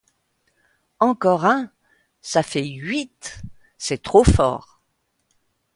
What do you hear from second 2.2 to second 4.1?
ça fait huit! C'est